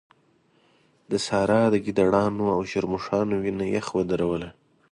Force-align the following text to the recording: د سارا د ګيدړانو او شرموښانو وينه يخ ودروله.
د 1.11 1.13
سارا 1.27 1.61
د 1.71 1.75
ګيدړانو 1.85 2.45
او 2.55 2.61
شرموښانو 2.71 3.35
وينه 3.43 3.65
يخ 3.75 3.87
ودروله. 3.97 4.49